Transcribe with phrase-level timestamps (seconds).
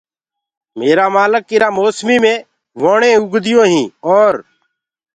[0.79, 2.33] ميرآ مآلڪ ايٚرآ موسميٚ مي
[2.81, 4.33] ووڻينٚ اوگديونٚ هينٚ اور